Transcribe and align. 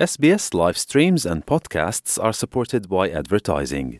SBS 0.00 0.60
live 0.60 0.78
streams 0.78 1.30
and 1.30 1.40
podcasts 1.54 2.24
are 2.24 2.32
supported 2.32 2.98
by 2.98 3.14
advertising. 3.14 3.90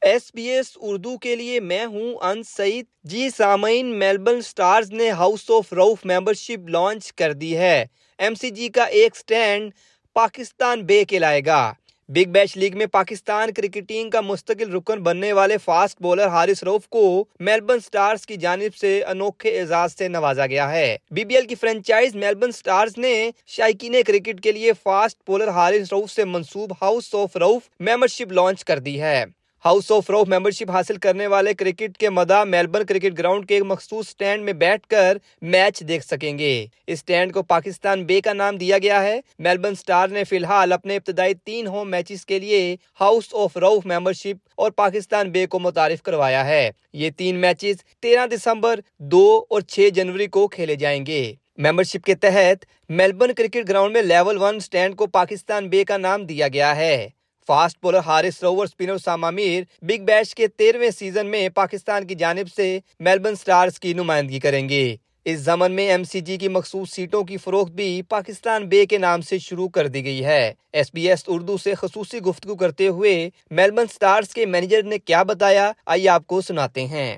S 0.00 0.30
B 0.34 0.42
S 0.42 0.78
Urdu 0.80 1.18
کے 1.18 1.36
لیے 1.36 1.60
میں 1.60 1.86
ہوں 1.86 2.14
ان 2.22 2.42
سعید۔ 2.42 2.84
جی 3.04 3.30
سامعین، 3.36 3.86
میلبرن 3.86 4.42
سٹارز 4.42 4.90
نے 4.90 5.10
house 5.10 5.50
of 5.50 5.72
Rauf 5.72 5.98
membership 6.04 6.68
launch 6.68 7.12
کر 7.12 7.32
دی 7.32 7.56
ہے۔ 7.56 7.86
ایم 8.18 8.34
سی 8.34 8.50
جی 8.50 8.68
کا 8.68 8.84
ایک 8.84 9.16
سٹینڈ 9.16 9.72
پاکستان 10.14 10.82
بے 10.82 11.04
کے 11.04 11.18
لائے 11.18 11.40
گا۔ 11.46 11.72
بگ 12.08 12.28
بیش 12.28 12.56
لیگ 12.56 12.76
میں 12.78 12.86
پاکستان 12.86 13.50
کرکٹ 13.52 13.88
ٹیم 13.88 14.10
کا 14.10 14.20
مستقل 14.20 14.72
رکن 14.72 15.02
بننے 15.02 15.32
والے 15.32 15.56
فاسٹ 15.58 16.00
بولر 16.02 16.26
حارث 16.26 16.62
روف 16.62 16.88
کو 16.88 17.24
میلبرن 17.40 17.80
سٹارز 17.80 18.26
کی 18.26 18.36
جانب 18.36 18.76
سے 18.76 19.02
انوکھے 19.02 19.58
اعزاز 19.60 19.92
سے 19.92 20.08
نوازا 20.08 20.46
گیا 20.46 20.70
ہے۔ 20.70 20.96
بی 21.10 21.24
بی 21.24 21.36
ایل 21.36 21.46
کی 21.46 21.54
فرنچائز 21.54 22.14
میلبرن 22.14 22.52
سٹارز 22.52 22.98
نے 22.98 23.30
شائقین 23.46 23.96
کرکٹ 24.06 24.40
کے 24.40 24.52
لیے 24.52 24.72
فاسٹ 24.82 25.18
بولر 25.26 25.48
حارث 25.48 25.92
روف 25.92 26.10
سے 26.10 26.24
منسوب 26.24 26.72
house 26.82 27.14
of 27.14 27.36
Rauf 27.36 27.68
membership 27.80 28.32
launch 28.32 28.64
کر 28.64 28.78
دی 28.78 29.00
ہے۔ 29.00 29.24
ہاؤس 29.64 29.92
آف 29.92 30.10
روف 30.10 30.28
ممبرشپ 30.28 30.70
حاصل 30.70 30.96
کرنے 30.96 31.26
والے 31.26 31.54
کرکٹ 31.54 31.96
کے 31.98 32.10
مدہ 32.10 32.44
میلبرن 32.44 32.86
کرکٹ 32.86 33.18
گراؤنڈ 33.18 33.48
کے 33.48 33.54
ایک 33.54 33.62
مخصوص 33.66 34.08
سٹینڈ 34.08 34.44
میں 34.44 34.52
بیٹھ 34.52 34.86
کر 34.86 35.18
میچ 35.42 35.82
دیکھ 35.88 36.04
سکیں 36.04 36.38
گے۔ 36.38 36.66
اس 36.86 36.98
سٹینڈ 36.98 37.34
کو 37.34 37.42
پاکستان 37.42 38.04
بے 38.04 38.20
کا 38.20 38.32
نام 38.32 38.56
دیا 38.56 38.78
گیا 38.78 39.02
ہے۔ 39.02 39.20
میلبرن 39.38 39.74
سٹار 39.74 40.08
نے 40.08 40.24
فی 40.24 40.36
الحال 40.36 40.72
اپنے 40.72 40.96
ابتدائی 40.96 41.34
تین 41.34 41.66
ہوم 41.66 41.90
میچز 41.90 42.26
کے 42.26 42.38
لیے 42.38 42.76
ہاؤس 43.00 43.28
آف 43.32 43.56
روف 43.56 43.86
ممبرشپ 43.86 44.48
اور 44.54 44.70
پاکستان 44.70 45.30
بے 45.30 45.46
کو 45.46 45.58
متعارف 45.58 46.02
کروایا 46.02 46.46
ہے۔ 46.46 46.70
یہ 46.92 47.10
تین 47.16 47.36
میچز 47.36 47.84
تیرہ 48.00 48.26
دسمبر، 48.26 48.80
دو 48.98 49.44
اور 49.50 49.60
چھ 49.60 49.88
جنوری 49.94 50.26
کو 50.26 50.48
کھیلے 50.48 50.74
جائیں 50.74 51.06
گے۔ 51.06 51.34
ممبرشپ 51.58 52.04
کے 52.04 52.14
تحت 52.14 52.64
میلبرن 52.88 53.34
کرکٹ 53.34 53.68
گراؤنڈ 53.68 53.92
میں 53.92 54.02
لیول 54.02 54.36
ون 54.38 54.60
سٹینڈ 54.60 54.96
کو 54.96 55.06
پاکستان 55.06 55.68
بے 55.68 55.84
کا 55.84 55.96
نام 55.96 56.24
دیا 56.24 56.48
گیا 56.48 56.76
ہے۔ 56.76 57.08
Fast 57.48 57.78
bowler 57.82 57.98
Haris 57.98 58.42
Rauf 58.42 58.66
spinner 58.66 58.98
Usama 58.98 59.30
Mir 59.30 59.62
Big 59.82 60.04
Bash 60.04 60.34
کے 60.34 60.46
تیرویں 60.46 60.90
سیزن 60.90 61.26
میں 61.26 61.48
پاکستان 61.48 62.06
کی 62.06 62.14
جانب 62.14 62.48
سے 62.56 62.78
میلبرن 63.00 63.34
سٹارز 63.34 63.78
کی 63.80 63.92
نمائندگی 63.92 64.38
کریں 64.38 64.68
گے۔ 64.68 64.96
اس 65.24 65.38
زمن 65.40 65.72
میں 65.72 65.88
ایم 65.90 66.04
سی 66.04 66.20
جی 66.20 66.36
کی 66.36 66.48
مخصوص 66.48 66.90
سیٹوں 66.90 67.22
کی 67.24 67.36
فروخت 67.36 67.72
بھی 67.72 68.02
پاکستان 68.08 68.68
بے 68.68 68.86
کے 68.86 68.98
نام 68.98 69.20
سے 69.20 69.38
شروع 69.38 69.68
کر 69.68 69.86
دی 69.86 70.04
گئی 70.04 70.24
ہے۔ 70.24 70.52
ایس 70.72 70.90
بی 70.94 71.08
ایس 71.08 71.24
اردو 71.26 71.56
سے 71.56 71.74
خصوصی 71.74 72.18
گفتگو 72.18 72.56
کرتے 72.56 72.88
ہوئے 72.88 73.30
میلبرن 73.50 73.86
سٹارز 73.86 74.28
کے 74.28 74.46
مینیجر 74.46 74.82
نے 74.82 74.98
کیا 74.98 75.22
بتایا؟ 75.22 75.72
آئیے 75.86 76.08
آپ 76.08 76.26
کو 76.26 76.40
سناتے 76.40 76.86
ہیں۔ 76.86 77.16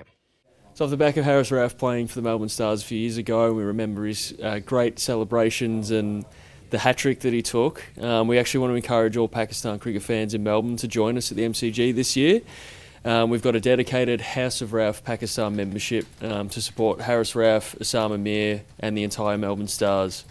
So 0.77 0.84
off 0.84 0.92
the 0.92 1.00
back 1.00 1.17
of 1.17 1.25
Harris 1.25 1.50
Raff 1.53 1.72
playing 1.77 2.06
for 2.06 2.20
the 2.20 2.27
Melbourne 2.27 2.48
Stars 2.48 2.83
a 2.83 2.87
few 2.87 2.98
years 2.98 3.19
ago, 3.19 3.41
we 3.53 3.65
remember 3.65 4.06
his 4.06 4.20
uh, 4.41 4.61
great 4.72 4.98
celebrations 4.98 5.91
and 5.91 6.25
the 6.70 6.78
hat 6.78 6.96
trick 6.96 7.20
that 7.20 7.32
he 7.32 7.42
took. 7.42 7.84
Um, 8.00 8.28
we 8.28 8.38
actually 8.38 8.60
want 8.60 8.72
to 8.72 8.76
encourage 8.76 9.16
all 9.16 9.28
Pakistan 9.28 9.78
cricket 9.78 10.02
fans 10.02 10.34
in 10.34 10.42
Melbourne 10.42 10.76
to 10.78 10.88
join 10.88 11.16
us 11.16 11.30
at 11.30 11.36
the 11.36 11.44
MCG 11.44 11.94
this 11.94 12.16
year. 12.16 12.40
Um, 13.04 13.30
we've 13.30 13.42
got 13.42 13.56
a 13.56 13.60
dedicated 13.60 14.20
House 14.20 14.60
of 14.60 14.72
Raf 14.72 15.02
Pakistan 15.02 15.56
membership 15.56 16.06
um, 16.22 16.48
to 16.50 16.60
support 16.60 17.00
Harris 17.00 17.34
Raf, 17.34 17.74
Osama 17.80 18.20
Mir, 18.20 18.62
and 18.78 18.96
the 18.96 19.04
entire 19.04 19.38
Melbourne 19.38 19.68
Stars. 19.68 20.24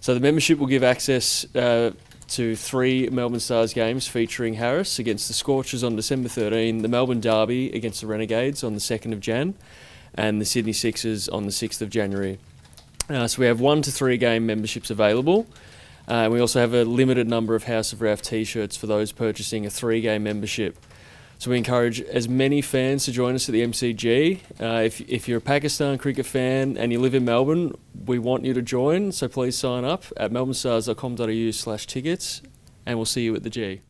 So 0.00 0.14
the 0.14 0.20
membership 0.20 0.58
will 0.58 0.66
give 0.66 0.82
access 0.82 1.44
uh, 1.54 1.92
to 2.28 2.56
three 2.56 3.08
Melbourne 3.10 3.40
Stars 3.40 3.74
games 3.74 4.06
featuring 4.08 4.54
Harris 4.54 4.98
against 4.98 5.28
the 5.28 5.34
Scorchers 5.34 5.84
on 5.84 5.94
December 5.94 6.30
13, 6.30 6.80
the 6.80 6.88
Melbourne 6.88 7.20
Derby 7.20 7.70
against 7.72 8.00
the 8.00 8.06
Renegades 8.06 8.64
on 8.64 8.72
the 8.72 8.80
2nd 8.80 9.12
of 9.12 9.20
Jan, 9.20 9.54
and 10.14 10.40
the 10.40 10.46
Sydney 10.46 10.72
Sixers 10.72 11.28
on 11.28 11.44
the 11.44 11.50
6th 11.50 11.82
of 11.82 11.90
January. 11.90 12.38
Uh, 13.10 13.26
so 13.26 13.40
we 13.40 13.46
have 13.46 13.60
one 13.60 13.82
to 13.82 13.90
three 13.90 14.16
game 14.16 14.46
memberships 14.46 14.90
available. 14.90 15.46
Uh, 16.06 16.28
we 16.30 16.40
also 16.40 16.60
have 16.60 16.74
a 16.74 16.84
limited 16.84 17.28
number 17.28 17.54
of 17.54 17.64
House 17.64 17.92
of 17.92 18.00
Raf 18.00 18.22
t-shirts 18.22 18.76
for 18.76 18.86
those 18.86 19.12
purchasing 19.12 19.66
a 19.66 19.70
three 19.70 20.00
game 20.00 20.22
membership. 20.22 20.78
So 21.38 21.50
we 21.50 21.56
encourage 21.56 22.02
as 22.02 22.28
many 22.28 22.60
fans 22.60 23.06
to 23.06 23.12
join 23.12 23.34
us 23.34 23.48
at 23.48 23.52
the 23.52 23.62
MCG. 23.62 24.40
Uh, 24.60 24.82
if, 24.82 25.00
if 25.00 25.26
you're 25.26 25.38
a 25.38 25.40
Pakistan 25.40 25.96
cricket 25.96 26.26
fan 26.26 26.76
and 26.76 26.92
you 26.92 27.00
live 27.00 27.14
in 27.14 27.24
Melbourne, 27.24 27.74
we 28.04 28.18
want 28.18 28.44
you 28.44 28.52
to 28.52 28.62
join. 28.62 29.10
So 29.10 29.26
please 29.26 29.56
sign 29.56 29.84
up 29.84 30.04
at 30.18 30.30
melbournestars.com.au 30.30 31.50
slash 31.52 31.86
tickets 31.86 32.42
and 32.84 32.98
we'll 32.98 33.06
see 33.06 33.22
you 33.22 33.34
at 33.34 33.42
the 33.42 33.50
G. 33.50 33.80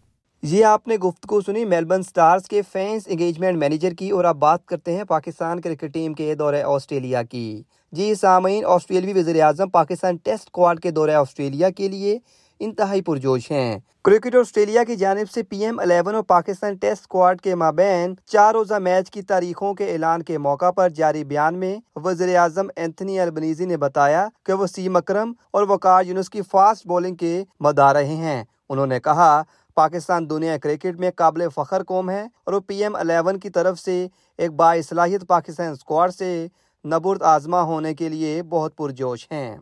یہ 0.43 0.65
آپ 0.65 0.89
نے 0.89 0.97
گفتگو 0.97 1.41
سنی، 1.41 1.65
Melbourne 1.65 2.03
Stars 2.03 2.43
کے 2.43 2.63
fans, 2.63 3.03
engagement 3.07 3.59
manager 3.59 3.95
کی، 3.95 4.11
اور 4.11 4.25
اب 4.25 4.37
بات 4.37 4.65
کرتے 4.67 4.97
ہیں 4.97 5.05
پاکستان 5.05 5.61
کرکٹ 5.61 5.93
ٹیم 5.95 6.15
کے 6.15 6.35
دورہ 6.35 6.63
آسٹریلیا 6.65 7.23
کی۔ 7.23 7.63
جی 7.93 8.15
سامعین، 8.15 8.65
آسٹریلوی 8.65 9.19
وزیر 9.19 9.43
اعظم 9.43 9.69
پاکستان 9.69 10.17
ٹیسٹ 10.17 10.51
کوارڈ 10.51 10.81
کے 10.81 10.91
دورہ 10.91 11.11
آسٹریلیا 11.11 11.71
کے 11.71 11.89
لیے 11.89 12.19
انتہائی 12.61 13.01
پرجوش 13.01 13.51
ہیں۔ 13.51 13.79
کرکٹ 14.05 14.37
آسٹریلیا 14.37 14.85
کی 14.85 14.97
جانب 14.97 15.31
سے 15.31 15.43
پی 15.43 15.65
ایم 15.65 15.79
الیون 15.79 16.15
اور 16.15 16.23
پاکستان 16.23 16.75
ٹیسٹ 16.75 17.07
کوارڈ 17.07 17.41
کے 17.41 17.55
مابین 17.55 18.15
چار 18.27 18.55
روزہ 18.55 18.75
میچ 18.75 19.11
کی 19.11 19.23
تاریخوں 19.23 19.75
کے 19.75 19.93
اعلان 19.93 20.23
کے 20.23 20.39
موقع 20.39 20.71
پر 20.71 20.89
جاری 20.89 21.25
بیان 21.25 21.59
میں 21.59 21.77
وزیر 21.97 22.37
اعظم 22.37 22.69
اینتھنی 22.77 23.21
البنیزی 23.21 23.67
نے 23.67 23.77
بتایا 23.77 24.27
کہ 24.47 24.53
وہ 24.53 24.67
سیم 24.67 24.97
اکرم 24.97 25.33
اور 25.51 25.67
وقار 25.69 26.05
یونس 26.05 26.31
کی 26.31 26.43
فاسٹ 26.43 26.87
بولنگ 26.87 27.15
کے 27.15 27.43
مدار 27.61 27.95
رہے 27.95 28.17
ہیں۔ 28.17 28.45
انہوں 28.69 28.87
نے 28.87 29.01
کہا 29.01 29.43
پاکستان 29.81 30.31
دنیا 30.31 30.59
کرکٹ 30.59 30.99
میں 30.99 31.11
قابل 31.17 31.49
فخر 31.55 31.83
قوم 31.83 32.11
ہے 32.11 32.23
اور 32.45 32.53
وہ 32.53 32.61
پی 32.61 32.83
ایم 32.83 32.97
الیون 32.97 33.39
کی 33.39 33.51
طرف 33.51 33.79
سے 33.79 34.07
ایک 34.39 34.53
باصلاحیت 34.53 35.27
پاکستان 35.29 35.73
اسکواڈ 35.73 36.15
سے 36.15 36.47
نبرد 36.85 37.23
آزما 37.23 37.63
ہونے 37.63 37.95
کے 37.95 38.09
لیے 38.09 38.43
بہت 38.43 38.77
پرجوش 38.77 39.27
ہیں۔ 39.33 39.57